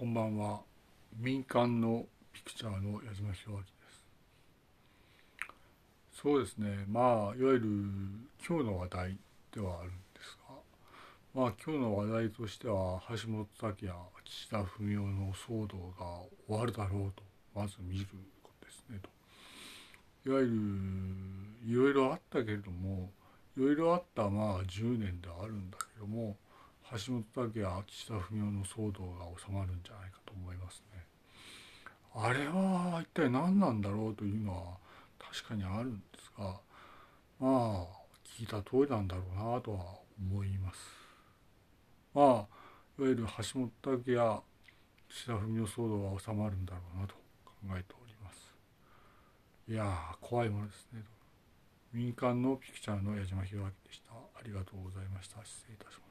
[0.00, 0.60] こんばんは。
[1.18, 4.06] 民間のピクチャーの矢島博明です。
[6.10, 6.86] そうですね。
[6.88, 7.66] まあいわゆる
[8.48, 9.18] 今日の話題
[9.54, 10.54] ではあるんですが
[11.34, 13.94] まあ今日の話題としては橋本拓也
[14.24, 16.06] 岸田文雄の騒動が
[16.48, 17.22] 終わるだろうと
[17.54, 18.06] まず見る
[18.42, 19.10] ことですねと。
[20.30, 23.10] いわゆるいろいろあったけれども
[23.54, 26.38] いろいろあったまあ10年ではあるんだけども
[26.92, 31.04] 橋本拓也岸田文雄の騒動が収まるんじゃないかと思いますね。
[32.14, 34.78] あれは一体何なんだろうというのは
[35.18, 36.60] 確かにあるんですが
[37.38, 40.78] まあ聞いた通りなんだろうなとは思います。
[42.12, 42.24] まあ
[42.98, 44.40] いわゆる橋本拓也
[45.08, 47.14] 岸田文雄騒動が収まるんだろうなと
[47.44, 48.52] 考えております。
[49.68, 51.04] いや怖いものですね。
[51.92, 54.14] 民間のピクチャーの矢島弘明でした。
[54.14, 55.44] ありがとうございました。
[55.44, 56.09] 失礼いたします。